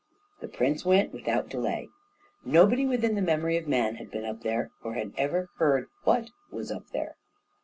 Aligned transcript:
The 0.39 0.47
prince 0.47 0.83
went 0.83 1.13
without 1.13 1.47
delay. 1.47 1.87
Nobody 2.43 2.87
within 2.87 3.13
the 3.13 3.21
memory 3.21 3.55
of 3.57 3.67
man 3.67 3.97
had 3.97 4.09
been 4.09 4.25
up 4.25 4.41
there 4.41 4.71
or 4.83 4.95
had 4.95 5.13
ever 5.15 5.51
heard 5.57 5.89
what 6.05 6.31
was 6.49 6.71
up 6.71 6.87
there. 6.91 7.17